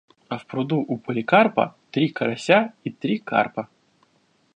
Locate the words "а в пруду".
0.29-0.77